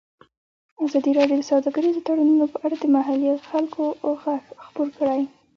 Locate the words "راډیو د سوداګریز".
1.19-1.95